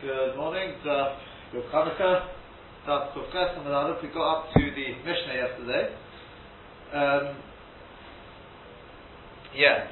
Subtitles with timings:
[0.00, 0.74] Good morning,
[1.50, 2.30] Good Chanukah,
[2.86, 3.98] Daf and.
[4.00, 5.90] We got up to the Mishnah yesterday.
[6.94, 7.34] Um,
[9.56, 9.90] yeah.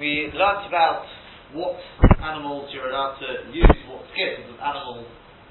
[0.00, 1.06] We learnt about
[1.54, 1.78] what
[2.20, 5.06] animals you're allowed to use, what skins of animals,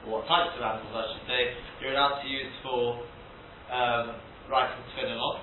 [0.06, 1.42] or what types of animals I should say,
[1.80, 3.08] you're allowed to use for
[3.72, 4.20] um,
[4.52, 5.40] writing tefillin on.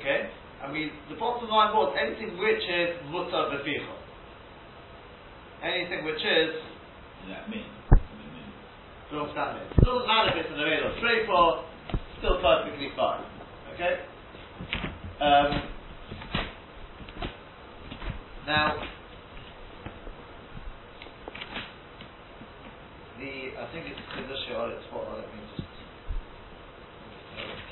[0.00, 0.28] Okay?
[0.62, 3.95] I mean, the bottom line was anything which is mutar beficha
[5.66, 6.54] anything which is
[7.28, 7.64] yeah, me.
[9.10, 9.84] Don't stand it.
[9.84, 11.64] Doesn't matter if it's an array or
[12.18, 13.24] still perfectly fine.
[13.74, 14.00] Okay?
[15.20, 15.62] Um,
[18.46, 18.76] now,
[23.18, 25.68] the I think it's in the show it's what let me just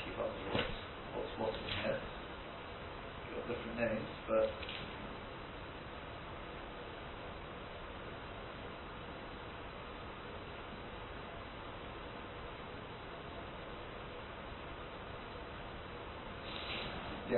[0.03, 0.67] keep up with what's
[1.15, 1.99] what's what's in here.
[3.35, 4.49] Got different names, but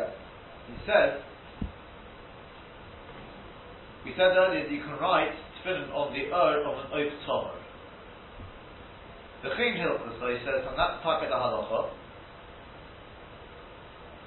[0.06, 1.22] He says,
[4.06, 5.32] we said earlier that you can write
[5.64, 7.56] tefillin on the ur of an oak tomer.
[9.44, 11.90] The Chaim Hilchus, so he says, and that's of the halacha,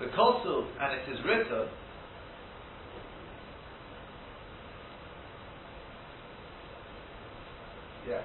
[0.00, 1.68] the kosul, and it is written,
[8.08, 8.22] yeah,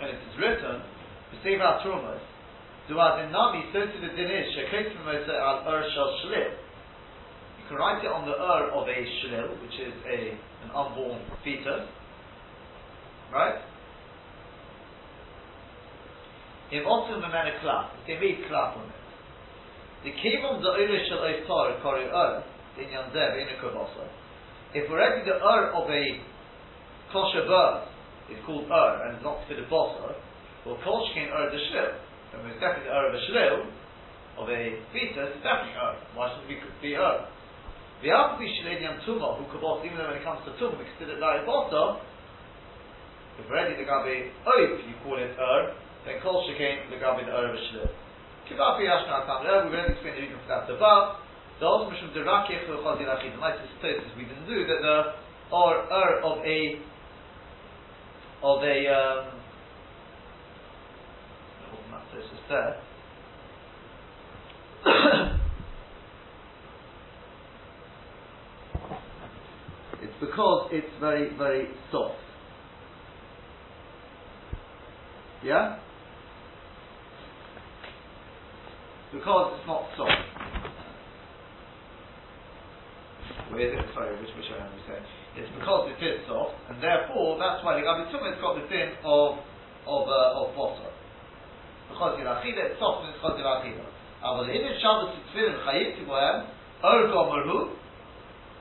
[0.00, 0.82] and it is written,
[1.30, 2.20] the Sefer Trumas,
[2.88, 6.52] do as in Nami, so to the din is, al ur shel shlil.
[6.52, 11.20] You can write it on the ur of a shlil, which is a an unborn
[11.42, 11.88] fetus.
[13.32, 13.56] Right?
[16.72, 19.04] In otum memena klap, you can read klap on it.
[20.04, 22.44] The kivon the ur shel oitar kori ur,
[22.76, 24.12] in yanzev, in a kavasa.
[24.74, 26.04] If already the ur of a
[27.10, 27.88] kosher bird
[28.30, 30.16] is called ur and not for the bossa,
[30.66, 31.96] well, koshkin ur the shlil
[32.34, 33.56] then it's definitely the of a shlil,
[34.38, 35.94] of a fetus, it's definitely Ur.
[36.18, 37.30] Why should it be, be Ur?
[38.02, 41.20] The Alpi Shledian Tumah, who kabot, even though when it comes to Tumah, we consider
[41.22, 42.02] that Bota,
[43.38, 45.74] if already the Gabi Oif, you call it Ur,
[46.06, 47.90] then Kol Shekain, the Gabi the Ur of a Shlil.
[48.50, 51.16] Kivapi Yashna Tam we've already explained the reason for that above.
[51.60, 53.70] The also Mishum Derakich Chazil Achid, and like this
[54.18, 54.98] we didn't do, that the
[55.54, 56.60] or Ur of a
[58.42, 59.43] of a um,
[62.14, 62.76] this is there.
[70.02, 72.14] it's because it's very, very soft.
[75.42, 75.78] Yeah?
[79.12, 80.12] Because it's not soft.
[83.50, 83.86] Where is it?
[83.94, 85.04] Sorry, which, which I am saying?
[85.36, 88.94] It's because it is soft, and therefore that's why the Gabi has got the thing
[89.04, 89.38] of
[89.86, 90.54] of uh, of
[91.92, 93.84] Chod Yir Achila, it's soft with Chod Yir Achila.
[94.24, 96.48] Aber in the Shabbos Tzitzvim, Chayit Tibohem,
[96.82, 97.76] Or Gomer Hu,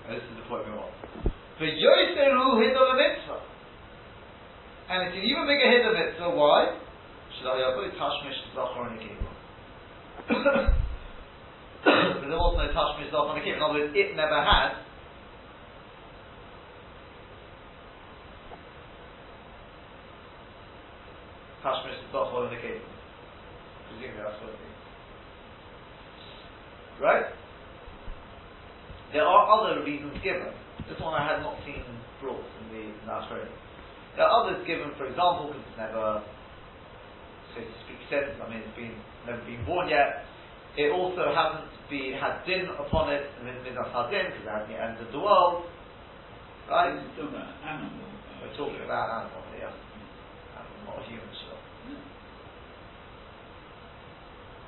[0.10, 0.92] this is the point we want.
[1.58, 3.40] For Yoyser Hu Hidol Mitzvah.
[4.90, 6.76] And it can even make a Hidol Mitzvah, why?
[7.40, 9.34] Shalai Yabui Tashmish Zachor Nikimah.
[11.84, 13.56] but there was no Tashmish Zachor Nikimah.
[13.56, 14.84] In other words, it never had
[21.64, 23.03] Tashmish the Nikimah.
[24.12, 24.84] That's what it means.
[27.00, 27.26] Right?
[29.14, 30.52] There are other reasons given.
[30.90, 31.86] This one I had not seen
[32.20, 33.48] brought in the Nashville.
[34.16, 36.24] There are others given, for example, because it's never,
[37.54, 38.94] so to speak, said, I mean, it's been
[39.26, 40.26] never been born yet.
[40.78, 44.72] It also hasn't been, had din upon it, and it's Midas Hadin, because it hasn't
[44.72, 45.66] yet entered the world.
[46.70, 46.94] Right?
[46.94, 49.70] We're talking about animal uh, here.
[49.70, 51.43] Animal, not a human, sure.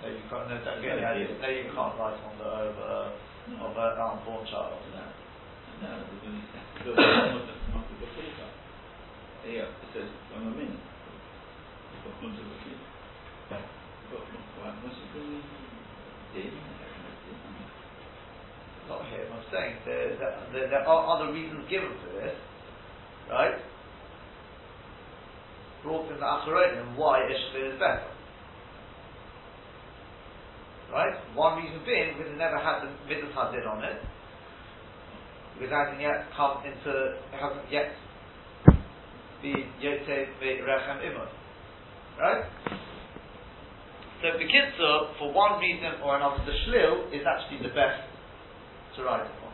[0.02, 0.50] No, you can't.
[0.50, 1.02] No, don't get the
[1.42, 3.12] No, you can't write on the over
[3.46, 4.82] of an unborn child.
[4.90, 5.06] No,
[5.82, 5.90] no,
[9.46, 10.78] yeah, it says I'm a min.
[18.88, 19.28] Not here.
[19.34, 20.18] I'm saying there,
[20.54, 22.36] there, there are other reasons given for this,
[23.30, 23.56] right?
[25.84, 28.15] Brought in the Acharonim why Ishmael is better.
[30.96, 31.12] Right?
[31.36, 34.00] One reason being because it never had the middle hadid on it.
[35.60, 37.92] Because it hasn't yet come into, it hasn't yet
[39.44, 40.08] been yote
[40.40, 41.28] rechem imon.
[42.18, 42.48] Right?
[44.24, 48.00] So the kitzur, for one reason or another, the shlil is actually the best
[48.96, 49.52] to write upon.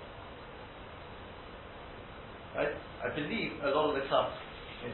[2.56, 2.76] Right?
[3.04, 4.30] I believe a lot of the stuff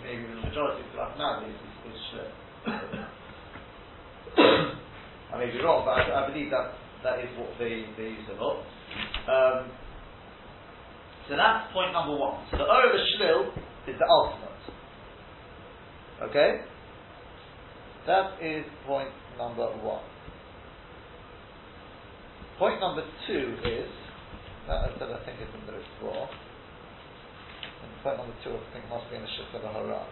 [0.01, 1.55] maybe the majority of class nowadays
[1.85, 1.99] is, is
[4.47, 4.73] shlit.
[5.37, 6.73] I may be wrong, but I, I believe that
[7.03, 8.57] that is what they, they use a lot.
[9.29, 9.69] Um,
[11.29, 12.43] so that's point number one.
[12.49, 13.53] So the Ur of Shlil
[13.87, 14.49] is the ultimate.
[16.23, 16.61] Okay?
[18.07, 20.03] That is point number one.
[22.57, 23.89] Point number two is,
[24.65, 26.27] that I said I think it's in the Ritva.
[28.01, 30.07] Point number two I think must be in the Shif of the Haran.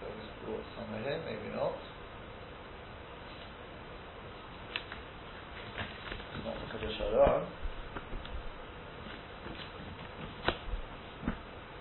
[0.00, 0.32] So just
[0.98, 1.72] here, maybe not.
[6.44, 6.56] Not.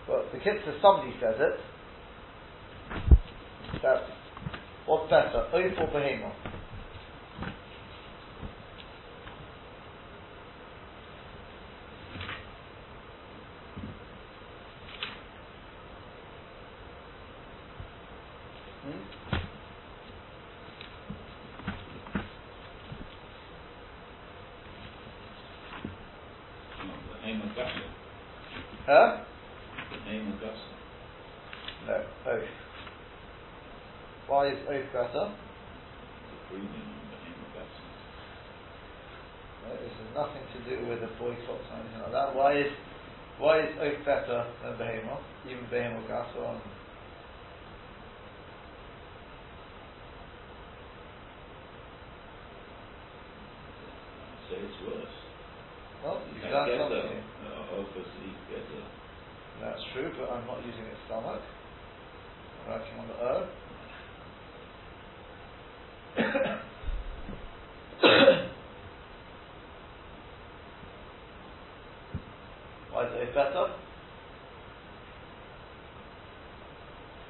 [0.08, 1.60] But the Kitzur, somebody says it.
[3.84, 4.02] That
[4.86, 6.49] what's better, oath or behemoth?
[27.12, 27.50] The aim of.
[28.86, 29.18] Huh?
[31.88, 32.04] No.
[34.28, 34.86] Why is oath?
[34.94, 35.34] The
[39.70, 42.36] of this has nothing to do with the boycotts or anything like that.
[42.36, 42.72] Why is
[43.38, 43.70] why is
[44.06, 45.24] better than behemoth?
[45.48, 46.62] Even behemoth gas on
[54.50, 55.16] Say it's worse.
[56.04, 57.22] well, you've Like done Gesa, something.
[57.46, 58.82] uh, offers to eat Gesa.
[59.62, 61.42] That's true, but I'm not using its stomach.
[62.68, 63.50] Working on the earth.
[72.92, 73.66] Why is it better?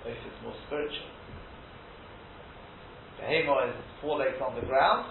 [0.05, 0.97] If it's more spiritual.
[3.17, 5.05] Behemoth is four legs on the ground,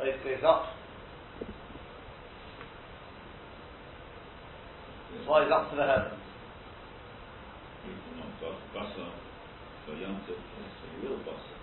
[0.00, 0.66] it goes up.
[5.14, 6.15] It flies up to the heavens.
[8.76, 9.08] You know, Bas- Basa,
[9.88, 11.56] for Yom Tov, it's a real Basa.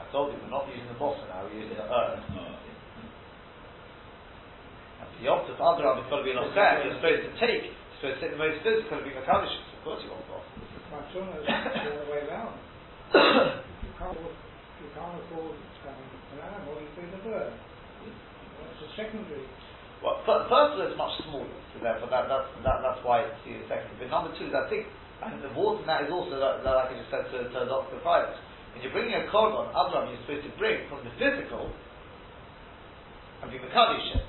[0.00, 2.20] I told you we're not using the bossa now, we're using the herb.
[2.32, 2.40] No,
[5.00, 6.84] And for Yom Tov, Adrab, it's got to be an offset.
[6.84, 9.52] You're supposed to take, you're supposed to take the most physical, be Makadish.
[9.76, 10.46] Of course you want boss.
[10.88, 12.56] Matzona is the other way round.
[13.12, 14.40] You can't, afford-
[14.80, 16.00] you can't afford um,
[16.32, 17.52] an animal, you feed a bird.
[17.52, 19.44] That's a secondary.
[20.04, 23.36] Well, first of all, it's much smaller, so therefore that, that's, that, that's why it's
[23.48, 23.96] the second.
[23.98, 24.86] But number two is, I think,
[25.24, 27.96] and the water in that is also, that like I just said to, to Dr.
[28.04, 28.36] Private,
[28.72, 31.72] when you're bringing a korban, Abraham, you're supposed to bring from the physical
[33.40, 34.26] and be Makadish it.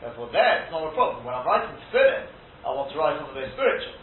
[0.00, 1.28] Therefore, there, it's not a problem.
[1.28, 2.32] When I'm writing spirit,
[2.64, 4.00] I want to write on the most spiritual.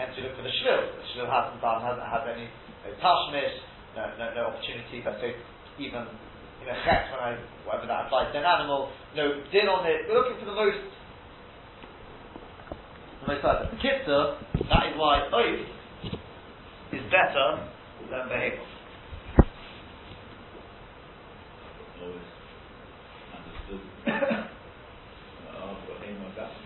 [0.00, 0.80] Hence, we look for the shlil.
[0.88, 2.48] The shlil hasn't done, hasn't had any
[2.84, 3.56] no tashmish,
[3.96, 5.36] no, no, no opportunity, let's say,
[5.80, 6.04] even
[6.60, 7.30] you know, chet when I,
[7.64, 10.08] whether that applies to an animal, no din on it.
[10.08, 10.80] We're looking for the most,
[13.26, 15.66] the most like The kitzur, that is why oath
[16.92, 17.68] is better
[18.10, 18.58] than behemoth.
[22.02, 22.20] always
[23.32, 23.80] understood.
[25.86, 26.60] for aim of Gasa.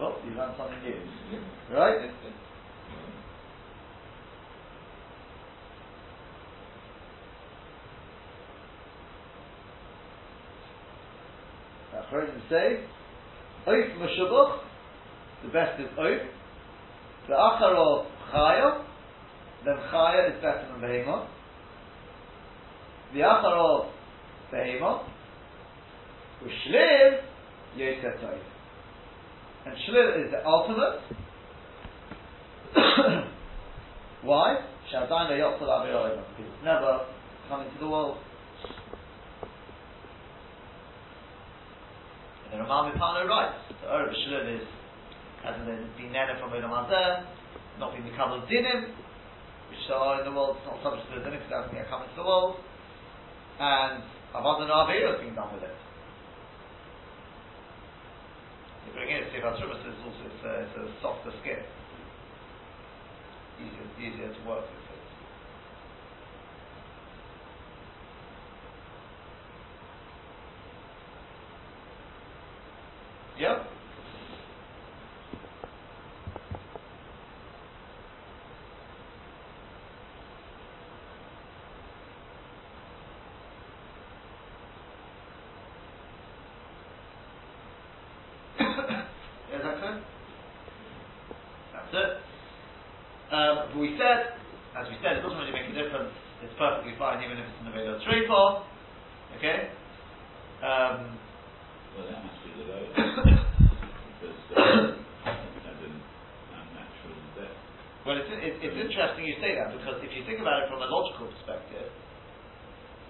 [0.00, 1.00] well, you learned something new,
[1.74, 2.10] right?
[11.94, 12.84] Achronim say,
[13.66, 14.58] oath meshubuch,
[15.44, 16.20] the best is oath.
[17.28, 18.84] The achar of chaya,
[19.64, 21.28] then chaya is better than behemoth.
[23.12, 23.86] The achar of
[24.50, 25.02] behemoth,
[26.42, 27.20] ushliv,
[27.76, 28.54] yosef oath.
[29.66, 31.00] And shlil is the ultimate.
[34.22, 34.60] Why?
[34.84, 35.08] Because
[36.38, 37.06] it's never
[37.48, 38.18] come into the world.
[42.54, 44.66] The Ramah Mipano writes, the Ur B'Shalom is,
[45.42, 47.26] hasn't been, nana from Olam Hazeh,
[47.82, 48.94] not been the Kabbalah Dinim,
[49.70, 51.90] which are in the world, it's not subject to the Dinim, because it hasn't yet
[51.90, 52.62] come into the world,
[53.58, 54.06] and
[54.38, 55.74] Avodah Na'avira has been done with it.
[58.86, 61.58] You bring in Sefer Trumas is also it's a, it's a softer skin,
[63.58, 64.84] easier, easier to work with.
[73.36, 73.66] Yep.
[89.50, 90.02] Is that clear?
[91.72, 92.10] That's it.
[93.34, 94.38] Um, but we said,
[94.78, 96.14] as we said, it doesn't really make a difference.
[96.46, 98.62] It's perfectly fine even if it's in the middle of tree form.
[99.38, 99.66] Okay?
[100.62, 101.18] Um,
[101.98, 102.86] Well, that must be the low.
[102.94, 104.94] because uh,
[105.26, 105.98] had an
[106.54, 107.50] unnatural death.
[108.06, 110.78] Well, it's, it, it's interesting you say that because if you think about it from
[110.82, 111.90] a logical perspective,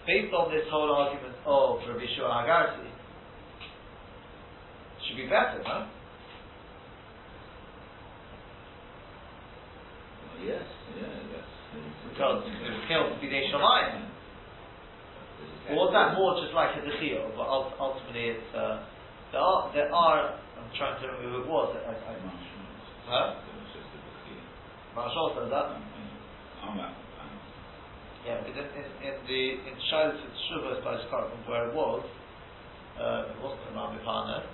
[0.08, 2.92] based on this whole argument of Rabbi Shua Hagarsi, it
[5.08, 5.88] should be better, no?
[10.20, 10.64] Well, yes,
[10.96, 11.54] yeah, that's.
[12.14, 14.06] Because it was killed Bidei Shamayim.
[15.74, 17.34] Or was that more just like a Dechio?
[17.34, 18.86] But ultimately, it's uh,
[19.34, 20.38] there are there are.
[20.54, 21.74] I'm trying to remember who it was.
[21.74, 22.14] I, I,
[23.04, 23.36] Huh?
[24.94, 25.76] Marshall says that.
[28.24, 31.74] Yeah, because in, in, in the in Shilas it's Shuvas by Skarp from where it
[31.74, 32.00] was,
[32.96, 34.46] uh, it wasn't in Rami Pana.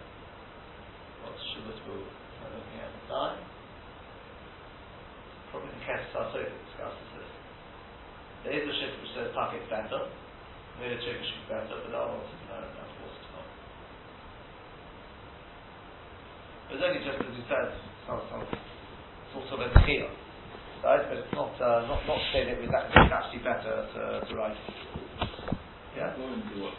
[1.23, 1.95] What's Shuvas Bu?
[1.95, 3.39] I'm looking at the time.
[5.53, 7.10] Probably in Kes Sasoi it discusses.
[8.45, 10.09] There is a shift which says Takik better.
[10.81, 13.47] Maybe the chicken should be better, but that one's no, of course it's not.
[16.73, 17.69] It's only just as you said,
[18.09, 18.45] some, some,
[19.35, 20.11] sort of a Tchiyah
[20.85, 21.05] right?
[21.09, 22.73] But it's not uh, not not to say that it's
[23.13, 24.57] actually better to, to write.
[25.97, 26.15] Yeah.
[26.17, 26.75] To what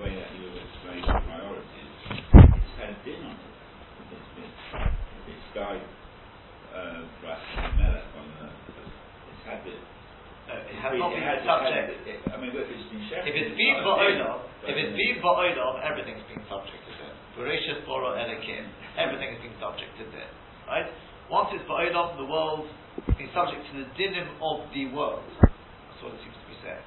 [0.00, 3.52] way that you explain the priorities, it's had din on it.
[4.12, 4.52] It's been,
[5.28, 5.84] it's guide,
[6.72, 9.79] uh, right, on the, it's had it.
[10.80, 12.08] Uh, it has not been it has- the it has- subject.
[12.08, 13.28] it- I mean, if it's been shared.
[13.28, 17.14] If it's been ba'olam, if it's been ba'olam, everything's been subject to it.
[17.36, 18.64] Voracious bora elikim,
[18.96, 20.30] everything has been subject to it.
[20.66, 20.88] Right?
[21.28, 22.66] Once it's ba'olam, the world
[23.20, 25.22] is subject to the dinim of the world.
[25.40, 26.84] That's what it seems to be saying.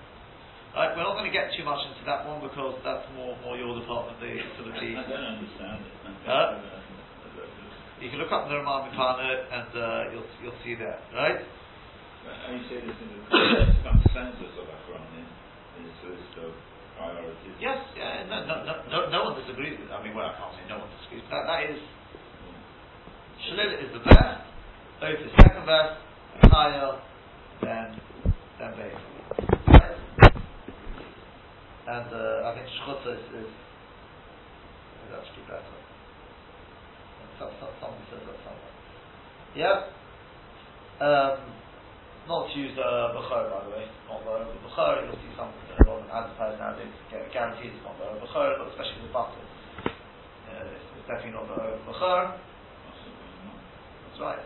[0.75, 0.89] Right?
[0.97, 3.77] We're not going to get too much into that one because that's more more your
[3.77, 5.93] department, the sort of the I don't understand it.
[6.25, 6.57] Huh?
[8.01, 11.39] You can look up the Ramah Mipana and uh, you'll you'll see that, right?
[12.23, 13.23] And you say this in the
[13.83, 15.03] consensus of Akron
[15.75, 16.55] in this list of
[16.95, 17.55] priorities.
[17.59, 19.91] Yes, yeah, no, no, no, no, one disagrees with.
[19.91, 21.23] I mean, well, I can't say no one disagrees.
[21.27, 21.79] That that is
[23.43, 24.47] Shalil is the best.
[25.03, 25.99] Oath is second best.
[26.47, 26.99] Higher
[27.61, 27.99] than
[28.59, 28.99] than Beis.
[31.85, 33.51] And uh, I think Shchutza is, is
[35.03, 35.75] is actually better.
[37.39, 38.73] Some, some, somebody says that somewhere.
[39.55, 39.91] Yeah.
[41.03, 41.62] Um,
[42.27, 45.83] not to use uh, Bukhara, by the way, not the Bukhara, you'll see that a
[45.83, 49.43] lot of advertising nowadays gu- guarantees it's not the Bukhara, but especially with buses.
[49.83, 52.39] Uh, it's, it's definitely not the Bukhara,
[54.07, 54.45] that's right.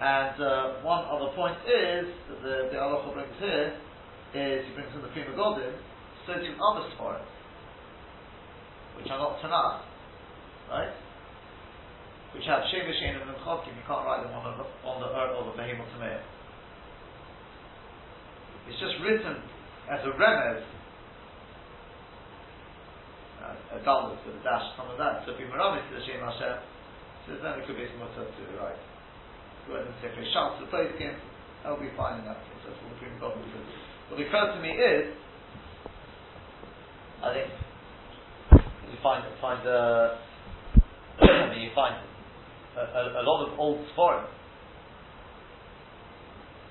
[0.00, 3.76] And uh, one other point is, that the, the halacha brings here,
[4.36, 5.72] is he brings in the Pri Megadim,
[6.26, 7.24] certain other Sforim,
[8.96, 9.84] which are not Tanakh,
[12.46, 16.22] and you can't write them on the, on the Ur or the Behemoth Tamir.
[18.70, 19.42] It's just written
[19.90, 20.62] as a remez,
[23.42, 24.74] uh, a dollars with a dash.
[24.74, 26.58] So if you meramis to the Shem Hashem,
[27.26, 28.78] so then it could be some to the right.
[29.66, 31.14] Go ahead and say for Shal to the Poskim,
[31.62, 32.62] that'll be fine case.
[32.62, 33.66] That's what the Prima says.
[34.10, 35.10] What occurs to me is,
[37.22, 37.50] I think,
[38.90, 40.18] you find find uh,
[41.58, 41.98] you find
[42.76, 44.26] a, a, lot of old Sforim.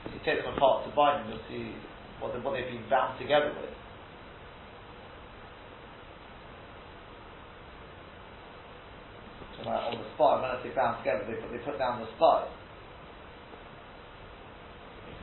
[0.06, 1.74] If you take them apart to bind them, you'll see
[2.20, 3.74] what, they, what they've been bound together with.
[9.66, 12.06] Like on the spine, when I say bound together, they put, they put down the
[12.22, 12.54] spine.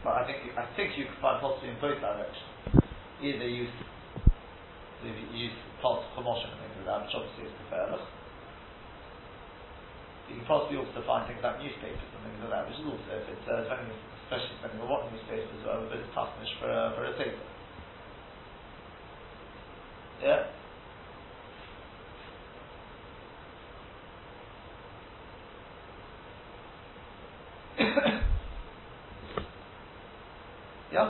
[0.03, 2.51] But I think you, I think you can find possibly in both directions.
[3.23, 3.71] Either use
[5.31, 8.03] use parts of promotion and things like that, which obviously is preferred.
[10.31, 13.11] You can possibly also find things like newspapers and things like that, which is also,
[13.15, 16.71] if it's, uh, depending, especially depending on what newspapers well, a bit of toughness for,
[16.71, 17.13] uh, for a.
[20.23, 20.43] Yeah?
[30.93, 31.09] yeah?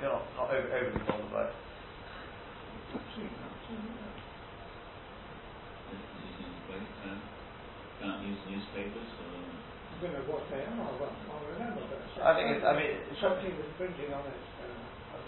[0.00, 1.56] You're not, not over, overly bothered by it.
[7.04, 7.22] Um,
[8.00, 9.34] Can't use newspapers or.
[9.94, 11.82] I don't know what they are, but I can't remember.
[11.88, 14.42] But I think it's, I mean, it's something was printing on it.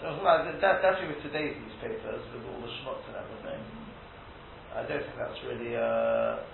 [0.03, 3.61] Uh, Well, that, definitely with today's newspapers, with all the schmutz and everything,
[4.71, 5.75] I don't think that's really.
[5.75, 6.45] Uh,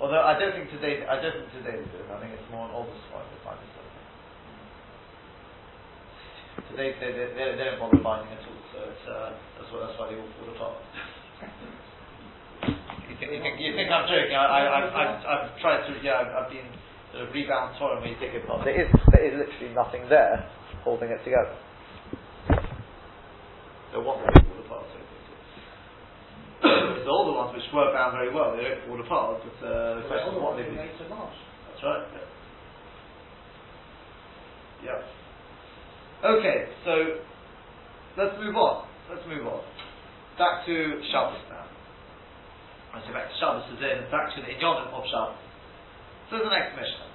[0.00, 2.00] although I don't think today, I don't think today they do.
[2.10, 4.08] I think it's more an older one they find this sort of thing.
[6.74, 9.30] Today they, they, they, they don't bother binding at all, so it's uh,
[9.60, 10.76] that's why that's why they all fall apart.
[13.08, 14.34] you think, you think, you think I'm joking?
[14.34, 16.66] I, I, I've, I've, I've tried to, yeah, I've, I've been
[17.12, 18.64] sort of rebound Torah when you take it apart.
[18.64, 20.48] There is, there is literally nothing there
[20.82, 21.54] holding it together.
[23.92, 25.00] The one that fall apart, so
[26.60, 30.04] the older ones which were bound very well, they don't fall apart, but uh, the
[30.06, 30.76] question is what they a.
[30.76, 32.04] That's right.
[34.84, 35.00] Yeah.
[35.02, 36.28] yeah.
[36.30, 36.92] Okay, so
[38.20, 38.84] let's move on.
[39.08, 39.64] Let's move on.
[40.36, 41.64] Back to Shabbos now.
[42.92, 45.40] I say back to Shabbos is in back to the Inyonim of Shabbos.
[46.28, 47.10] So the next Mishnah.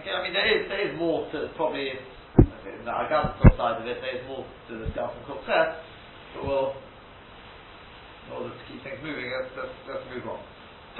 [0.00, 1.98] Okay, I mean there is there is more to probably
[2.38, 5.22] okay, no, I got the top side of it, there is more to discuss in
[5.26, 5.82] Kutzet,
[6.34, 6.74] but we'll
[8.28, 10.36] in order to keep things moving, let's, let's, let's move on.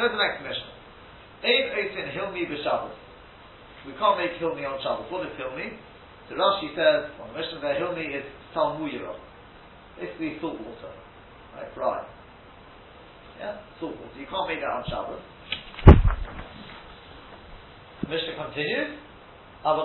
[0.00, 0.72] So the next Mishnah.
[1.44, 2.96] Ein Oitin Hilmi b'Shabbos.
[3.86, 5.12] We can't make Hilmi on Shabbos.
[5.12, 5.76] What is Hilmi?
[6.28, 8.24] So Rashi says, on the Mishnah there, Hilmi is
[8.56, 9.14] Talmuyira.
[10.00, 10.92] Basically salt water.
[11.54, 12.08] Right, brine.
[13.38, 14.18] Yeah, salt water.
[14.18, 15.20] You can't make that on Shabbos.
[18.02, 18.96] The Mishnah continues.
[19.62, 19.84] But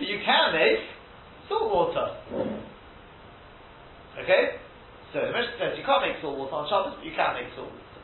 [0.00, 0.82] you can make
[1.48, 2.10] salt water.
[4.20, 4.60] Okay?
[5.12, 7.48] So the Mishnah says you can't make salt water on Shabbos, but you can make
[7.56, 8.00] salt water.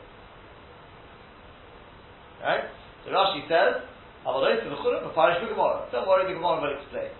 [2.41, 2.65] Right?
[3.05, 3.83] So Rashi says,
[4.25, 5.91] Aval Oisa V'churim Meparish V'Gemara.
[5.91, 7.11] Don't worry, the Gemara will explain.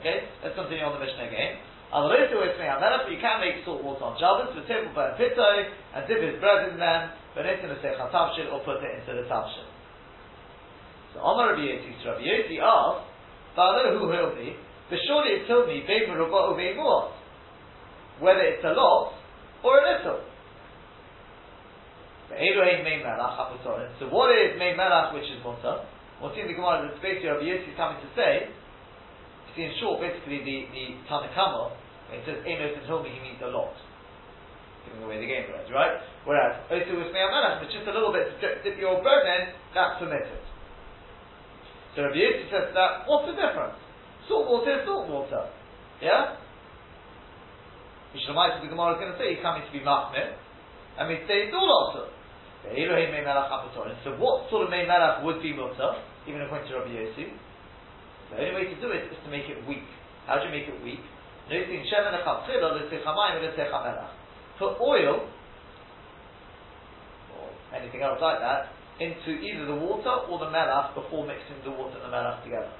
[0.00, 0.28] Okay?
[0.44, 1.60] Let's continue on the Mishnah again.
[1.90, 5.42] With me Amelach, but you can make salt water on Shabbos, with table by pito,
[5.42, 9.02] and dip his bread in them, but it's in a seicha tavshil, or put it
[9.02, 9.66] into the tavshil.
[11.12, 13.10] So Omar Rabbi Yossi, Rabbi Yossi asked,
[13.56, 14.54] Father, who healed me?
[14.90, 17.14] But surely it told me, Bein Merubah Ubein oh, Mu'at,
[18.20, 19.14] whether it's a lot
[19.62, 20.26] or a little.
[22.30, 25.86] So Melach, what is Mein Melach, which is mutter?
[26.20, 29.72] What's in the Gemara, that's basically Rabbi Yossi is coming to say, you see, in
[29.80, 31.72] short, basically the, the Tanakama,
[32.12, 33.72] when it says Enos and Hilmi, he means a lot.
[34.84, 35.96] Giving away the game words, right?
[36.28, 39.56] Whereas, Osu with Me'amanach, it's just a little bit to dip, dip your bread in,
[39.72, 40.44] that's permitted.
[41.96, 43.80] So Rabbi Yossi says that, what's the difference?
[44.28, 45.48] Salt water is salt water.
[46.00, 46.36] Yeah?
[48.10, 50.34] Reminds the Gemara is going to say, he's coming to be Machmir,
[50.98, 52.10] and we say it's all also.
[54.04, 57.32] So what sort of Mei Melach would be mutter, even according to Rabbi Yossi?
[58.30, 59.86] The only way to do it is to make it weak.
[60.26, 61.00] How do you make it weak?
[64.58, 65.26] Put oil,
[67.34, 68.68] or anything else like that,
[69.00, 72.70] into either the water or the melach before mixing the water and the melach together.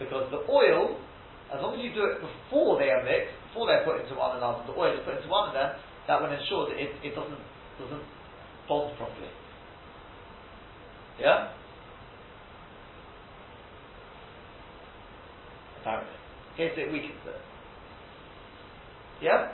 [0.00, 0.96] Because the oil,
[1.52, 4.40] as long as you do it before they are mixed, before they're put into one
[4.40, 5.76] another, the oil is put into one them,
[6.08, 7.44] that will ensure that it, it doesn't,
[7.76, 8.04] doesn't
[8.66, 9.28] bond properly.
[11.20, 11.52] Yeah?
[15.80, 16.12] apparently.
[16.12, 17.40] In case it weakens it.
[19.24, 19.52] Yeah?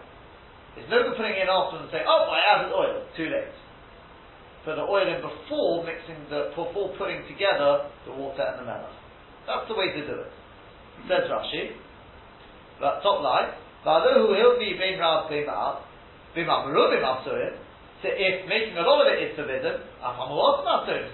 [0.77, 3.07] It's no good putting it in after and saying, oh, I added oil.
[3.17, 3.55] Too late.
[4.65, 8.93] Put the oil in before mixing the, before putting together the water and the melon.
[9.47, 10.33] That's the way to do it.
[11.07, 11.79] Says Rashi,
[12.83, 13.55] that top line,
[13.87, 15.87] Va'aluhu hilmi bein rav bein ma'at,
[16.35, 17.55] bein ma'marubim asurim,
[18.03, 19.81] so if making a lot of it is forbidden,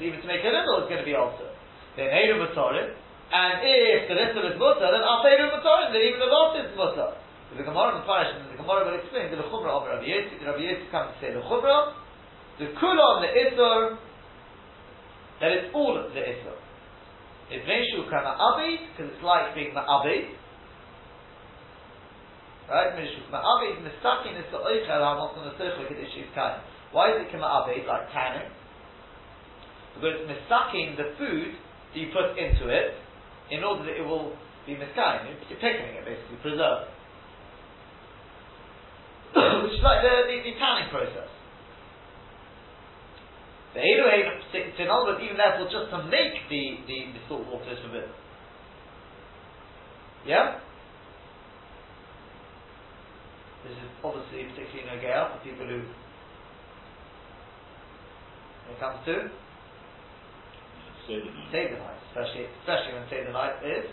[0.03, 1.55] even to make a little is going to be altered.
[1.95, 2.91] Then Eilu Matorim,
[3.33, 7.15] and if the little is mutter, then the mutter, then even the lot is mutter.
[7.49, 10.41] So the Gemara in Parish, and the Gemara will explain the Chumrah of Rabbi Yossi,
[10.41, 11.95] Rabbi Yossi comes to say the Chumrah,
[12.59, 14.01] the Kulon, the Isser,
[15.41, 16.57] that it's all the Isser.
[17.53, 20.33] It's Meshu Kana Abid, because it's like being Ma'abid.
[22.73, 22.97] Right?
[22.97, 26.65] Meshu Kana Abid, Mistakin is the Oichel, Hamot on the Socha, Kedish is Kain.
[26.93, 28.49] Why is it Kana Abid, like canning?
[29.95, 31.53] Because it's Mistakin, the food
[31.93, 32.97] that you put into it,
[33.53, 34.33] in order that it will
[34.65, 35.29] be miskain.
[35.29, 36.89] You're picking it, basically, preserved.
[39.65, 41.29] Which is like the, the, the tanning process.
[43.75, 44.05] The Edu
[44.83, 48.11] in other words, even therefore, just to make the, the, the salt water is forbidden.
[50.27, 50.59] Yeah?
[53.63, 55.87] This is obviously particularly no gale for people who
[58.71, 59.31] it comes to
[61.07, 63.91] Seder night, especially especially when the night is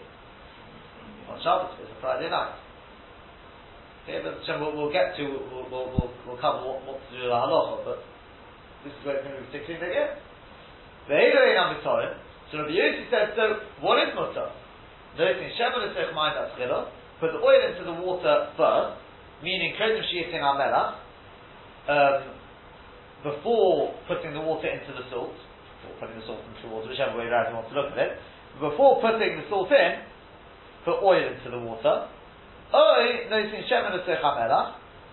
[1.29, 2.53] on Shabbos, it's a Friday night.
[4.05, 7.17] Okay, but so we'll, we'll get to we'll, we'll, we'll, we'll cover what, what to
[7.17, 7.99] do with the halacha, but
[8.85, 10.17] this is where it's going to be particularly again.
[10.17, 10.28] The
[11.15, 12.17] Eidoin Amitorim,
[12.51, 14.49] so Rabbi Yossi said, so what is mutter?
[15.17, 18.97] Noticing Shemin Esech Mind Atzchila, put the oil into the water first,
[19.43, 20.97] meaning Kredim Shiyitin Amelach,
[21.89, 22.33] um,
[23.23, 27.17] before putting the water into the salt, or putting the salt into the water, whichever
[27.17, 28.17] way you want to look at it,
[28.59, 30.01] before putting the salt in,
[30.85, 32.07] put oil into the water,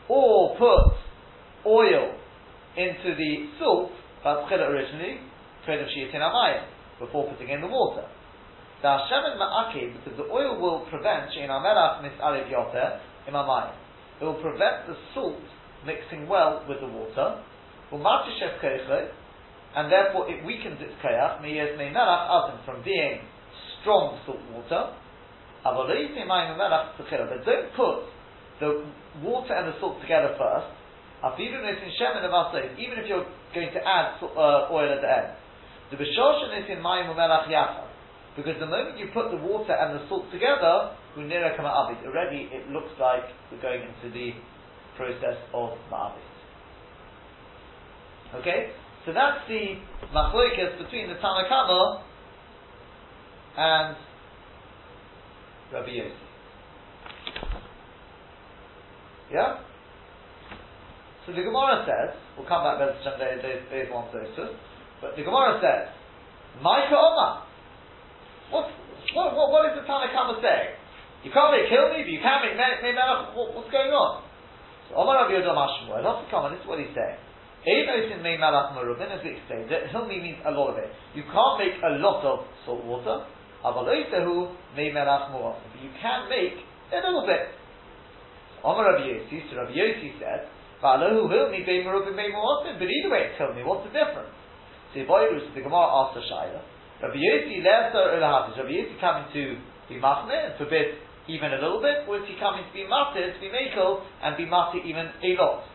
[0.08, 0.96] or put
[1.66, 2.14] oil
[2.76, 3.90] into the salt,
[4.24, 5.20] Batzchila originally,
[5.66, 6.64] Kredim Shiyitin Amayim,
[6.98, 8.06] before putting in the water.
[8.82, 13.74] The Hashem Ma'akid, because the oil will prevent Shein Amelach Mis'alev Yoter Imamayim.
[14.20, 15.42] It will prevent the salt
[15.84, 17.42] mixing well with the water.
[19.76, 23.20] And therefore it weakens its koyach, meyes meimelach azim, from being
[23.80, 24.92] strong salt water.
[25.62, 25.86] But
[27.44, 28.06] don't put
[28.60, 28.84] the
[29.22, 30.66] water and the salt together first.
[31.40, 35.32] Even if you're going to add uh, oil at the end.
[35.90, 37.86] The b'shoshen is in mayim umelach yachad.
[38.36, 43.24] Because the moment you put the water and the salt together, already it looks like
[43.50, 44.32] we're going into the
[44.96, 46.20] process of ma'abit.
[48.40, 48.72] Okay?
[49.06, 49.78] So that's the
[50.12, 52.02] machloikas between the Tanakama
[53.56, 53.96] and
[55.72, 56.12] Rabbi Yossi.
[59.32, 59.58] Yeah?
[61.24, 63.02] So the Gemara says, we'll come back to those,
[63.72, 64.54] those, ones, those
[65.00, 65.92] but the Gemara says,
[66.64, 67.44] Maika Omar,
[68.50, 68.70] what,
[69.12, 70.76] what, what, what is the Tanakama saying?
[71.24, 73.34] You can't make Hilmi, but you can't make Melech.
[73.34, 74.22] What, what's going on?
[74.88, 77.18] So Omar Rabbi Yodah Mashmur, not to comment, this is what he's saying.
[77.66, 80.86] Einos in Mei Malach Merubin, as we explained, that Hilmi means a lot of it.
[81.18, 83.26] You can't make a lot of salt water.
[83.66, 85.66] Avaloisahu Mei Melach Merubin.
[85.74, 86.62] But you can make
[86.94, 87.50] a little bit.
[88.62, 90.46] Omar Rabbi Yossi, so Rabbi Yossi said,
[90.78, 92.78] Va'alohu Hilmi Mei Merubin Mei Merubin.
[92.78, 93.66] But either way, it's Hilmi.
[93.66, 94.30] What's the difference?
[94.94, 96.60] So the Gemara asked a Shaila.
[97.02, 98.56] Rabbi Yossi lesser ulahatis.
[98.56, 100.96] Rabbi Yossi coming to be machne and forbid
[101.28, 104.36] even a little bit, or is he coming to be matir, to be makel, and
[104.38, 105.66] be matir even a lot?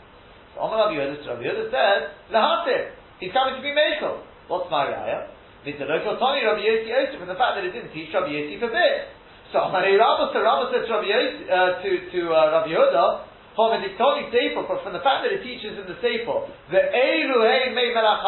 [0.56, 2.02] So Amar Rabbi Yehuda, Rabbi Yehuda said,
[2.34, 2.98] lahatir.
[3.20, 4.24] He's coming to be makel.
[4.48, 5.30] What's my raya?
[5.62, 8.58] The local Tony Rabbi Yossi Yosef, from the fact that he didn't teach Rabbi Yossi
[8.58, 9.14] forbid.
[9.54, 13.06] So Amar Rabbi, so Rabbi said to Rabbi Yossi, uh, to, to uh, Rabbi Yehuda,
[13.54, 17.76] Homedictoni Sefer, but from the fact that it teaches in the Sefer, the Eiru Hey
[17.76, 18.24] Mei Melach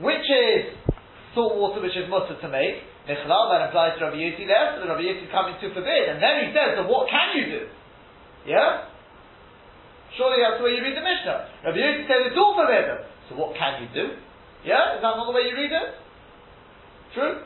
[0.00, 0.74] which is
[1.34, 4.86] salt water which is mutter to make, Michlal, that implies to Rabbi Yossi there, so
[4.86, 6.04] Rabbi Yossi is coming to forbid.
[6.08, 7.62] And then he says, so what can you do?
[8.46, 8.86] Yeah?
[10.14, 11.64] Surely that's the way you read the Mishnah.
[11.64, 13.02] Rabbi Yossi says it's all forbidden.
[13.28, 14.20] So what can you do?
[14.62, 14.98] Yeah?
[14.98, 15.88] Is that not the way you read it?
[17.14, 17.42] True?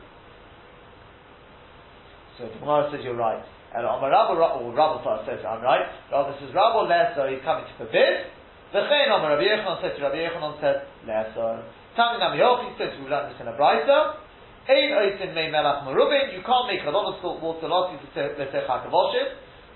[2.36, 3.40] So the Gemara says you're right.
[3.74, 5.86] And Amar Rabba, or Rabba first says I'm right.
[6.10, 8.30] Rabba says Rabba lesser, he's coming to forbid.
[8.74, 11.62] V'chein Amar Rabbi Yochanan says Rabbi Yochanan says lesser.
[11.94, 14.18] Tami Namiyochi says we learned this in a Brisa.
[14.66, 16.34] Ein oitin mei melach marubin.
[16.34, 17.98] You can't make a lot of salt water lossy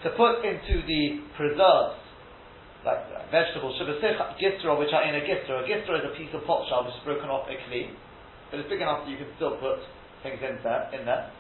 [0.02, 1.98] to put into the preserves,
[2.87, 5.62] like uh, vegetables, gistra, which are in a gistra.
[5.62, 7.90] A gistra is a piece of pot shell which is broken off a kli,
[8.50, 9.78] but it's big enough that you can still put
[10.22, 10.90] things in there.
[10.94, 11.31] In there.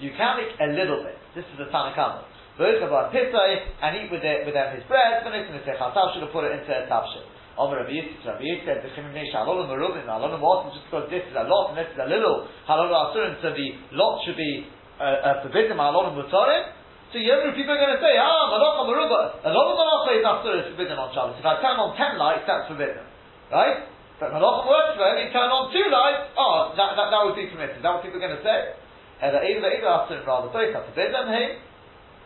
[0.00, 1.16] You can make a little bit.
[1.34, 2.24] This is the Tanakama.
[2.58, 5.22] And eat with it with them his bread.
[5.22, 7.37] Should have put it into a tafshil.
[7.58, 8.90] Omer Rabbi Yitzchak, Rabbi Yitzchak, the
[9.34, 12.06] Halol and Merubin, and wasn't just because this is a lot and this is a
[12.06, 13.68] little, Halol Asurin, so the
[13.98, 14.62] lot should be
[15.02, 16.78] uh, uh, forbidden, Halol and Mutarim.
[17.10, 20.22] So know, people are going to say, ah, Malacha Meruba, a lot of Malacha is
[20.22, 21.40] Asur is forbidden on Shabbos.
[21.40, 23.02] If I turn on ten lights, that's forbidden.
[23.50, 23.90] Right?
[24.22, 27.50] But Malacha works for only turn on two lights, oh, that, that, that would be
[27.50, 27.80] permitted.
[27.80, 28.76] Is that what people are going to say?
[29.18, 31.58] The either either Asur rather, both are forbidden, hey?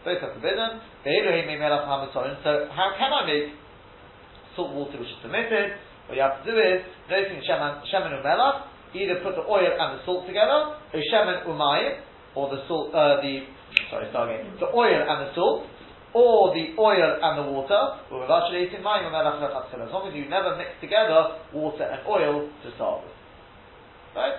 [0.05, 0.83] Both are forbidden.
[1.07, 1.15] The
[2.43, 3.62] So how can I make
[4.57, 5.77] salt water which is permitted.
[6.07, 9.99] What you have to do is, noticing shemen, shemen umelach, either put the oil and
[9.99, 12.01] the salt together, or shemen umayim,
[12.35, 13.47] or the salt, uh, the,
[13.91, 15.67] sorry, start again, the oil and the salt,
[16.13, 18.29] or the oil and the water, as
[19.93, 23.17] long as you never mix together water and oil to start with.
[24.15, 24.37] Right?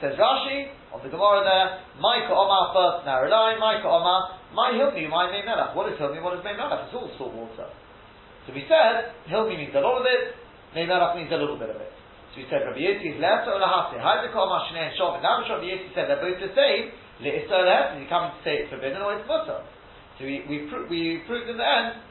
[0.00, 5.30] Says Rashi, on the Gemara there, Maika Omar first Naradai, Maika Omar, my Hilmi, my
[5.30, 5.74] Mei Melach.
[5.74, 6.86] What is Hilmi, what is Melach?
[6.86, 7.70] It's all salt water.
[8.46, 10.36] So we said, Hilmi means a lot of it,
[10.74, 11.92] Mei Melach means a little bit of it.
[12.34, 13.96] So we said, Rabbi Yossi is left or lahasi.
[13.96, 15.22] Haidika Omar Shnei and Shov.
[15.22, 16.90] Now Rabbi Yossi said they're both the same.
[17.22, 19.62] Le'isa left, is he coming to say it's forbidden or it's mutter?
[20.18, 22.02] So we, we, pro- we proved in the end,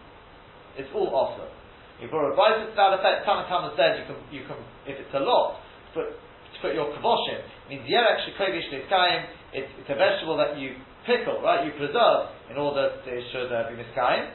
[0.80, 1.52] it's all awesome.
[2.00, 5.14] You brought a to that effect, Tana Tana said you can, you can, if it's
[5.14, 5.60] a lot,
[5.94, 10.76] put, to put your kavoshim, means yerek shekovish niskayim, it's, it's a vegetable that you
[11.06, 14.32] pickle, right, you preserve in order that it should uh, be miskayim.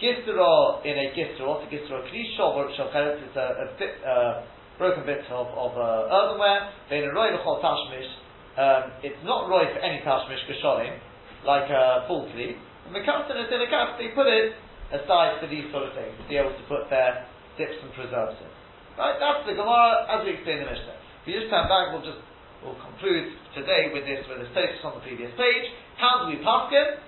[0.00, 2.00] Gistra in a gistra, what's a gistra?
[2.08, 4.48] Klisho, or shalcheretz, it's a, a bit, uh,
[4.80, 8.08] broken bit of, of uh, earthenware, vein roy l'chol tashmish,
[8.56, 10.96] um, it's not roy for any tashmish kasholim,
[11.44, 12.56] like a full flea,
[12.88, 14.56] and the custom is in a cup, they put it
[14.88, 17.28] aside for these sort of things, to be able to put their
[17.60, 18.50] dips and preserves in.
[18.96, 20.96] Right, that's the Gemara as we explained in the Mishnah.
[21.22, 22.20] If you just turn back, we'll just
[22.64, 25.66] we'll conclude today with this with the status on the previous page.
[25.96, 27.00] How do we paskin?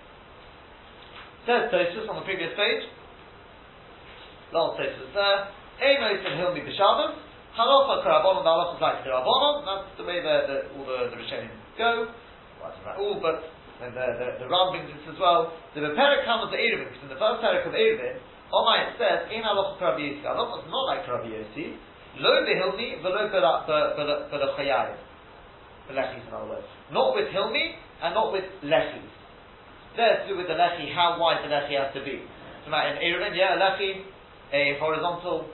[1.47, 2.87] Says Tosus on the previous page.
[4.55, 5.51] Last Tosus there.
[5.83, 7.19] Amos and Hilmi b'Shabbos.
[7.59, 8.47] Halacha karabonon.
[8.47, 9.55] The halacha like karabonon.
[9.67, 12.09] That's the way the, the, all the the Rishonim go.
[12.63, 13.43] Well, not all, but
[13.83, 15.51] and the, the, the Ram brings this as well.
[15.75, 18.23] The Beperik comes to Erevin, because in the first parak of Erevin,
[18.55, 20.23] Omar says, In halacha Rabbi Yossi.
[20.23, 21.75] Halacha is not like Rabbi Yossi.
[22.23, 24.99] Lo behilmi, velo belachayayim.
[25.91, 26.69] Belechis, in other words.
[26.93, 29.12] Not with hilmi, and not with lechis.
[29.97, 32.25] There's to do with the lechi, how wide the lechi has to be.
[32.65, 34.09] So now in Erevin, yeah, a lechi,
[34.53, 35.49] a horizontal,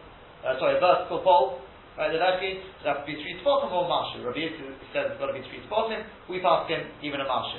[0.47, 1.63] uh, sorry, a vertical pole,
[1.99, 4.23] Right, the lechi, so that has to be three spotim or mashu.
[4.23, 6.07] Rabbi Yossi says it's got to be three spotim.
[6.31, 7.59] We pass him even a mashu.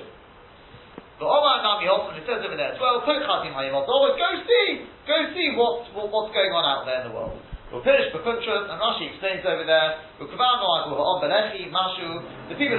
[1.19, 5.51] But Omar Nami Holton, it says over there as well, always go see, go see
[5.59, 7.35] what's, what, what's going on out there in the world.
[7.69, 10.65] We'll finish Bekuntras, and Rashi explains over there, the people have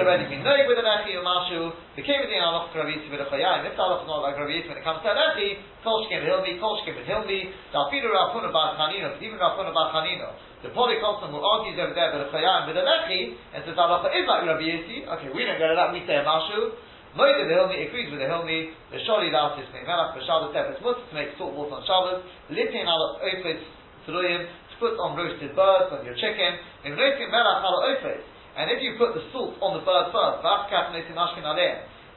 [0.03, 3.23] already been knowing with the Lechi or Mashu, the came with the Alach Kravisi with
[3.23, 6.59] the Chayayim, if Alach is not like Kravisi when it comes to Lechi, Kolshkim Hilmi,
[6.59, 10.35] Kolshkim Hilmi, Dalfidu Rafuna Bar Chanino, even Rafuna Bar Chanino,
[10.67, 14.11] the Polykolson who argues over there with the Chayayim with the Lechi, and says Allah
[14.11, 16.75] is like Rabbi Yisi, okay, we don't go to that, we say a Mashu,
[17.15, 18.71] Moed the Hilmi agrees with the Hilmi.
[18.95, 22.23] The Shori Lasis Melach for Shabbos Tefes Mutter to make salt water on Shabbos.
[22.55, 23.67] Litin al Ofetz
[24.07, 26.57] Tzuruyim to put on roasted birds on your chicken.
[26.89, 30.43] And if you put the salt on the bird first,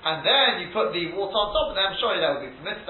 [0.03, 2.83] and then you put the water on top of them, surely that would be permitted.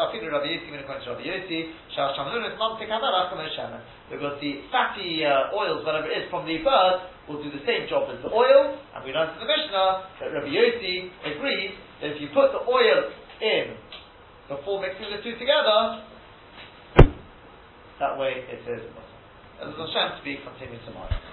[4.09, 7.85] Because the fatty uh, oils, whatever it is, from the bird, will do the same
[7.85, 8.81] job as the oil.
[8.97, 12.65] And we learned in the Mishnah that Rabbi Yossi agrees that if you put the
[12.65, 13.13] oil
[13.45, 13.77] in
[14.49, 16.01] before mixing the two together,
[17.99, 19.02] that way it is.
[19.63, 21.32] As Hashem to be continued tomorrow.